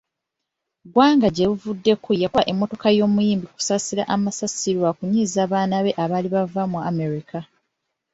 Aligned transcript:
Gwanga 0.93 1.27
gyebuvuddeko 1.35 2.09
yakuba 2.23 2.43
emmotoka 2.51 2.87
y'omuyimbi 2.97 3.47
Kusasira 3.55 4.03
amasasi 4.13 4.69
lwakunyiiza 4.77 5.41
baana 5.51 5.75
be 5.85 5.91
abaali 6.03 6.27
baakava 6.35 6.61
mu 6.71 6.79
America. 6.91 7.39